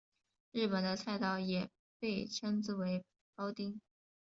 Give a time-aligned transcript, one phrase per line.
[0.53, 1.69] 日本的菜刀也
[1.99, 3.05] 被称之为
[3.37, 3.79] 庖丁。